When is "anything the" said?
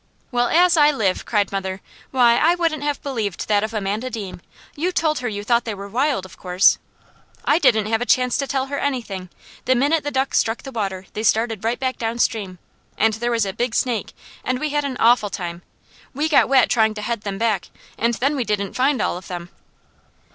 8.79-9.75